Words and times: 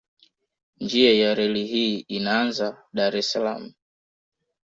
Njia 0.79 1.13
ya 1.13 1.35
reli 1.35 1.65
hii 1.65 1.99
inaanza 1.99 2.83
Dar 2.93 3.17
es 3.17 3.31
Salaam 3.31 3.73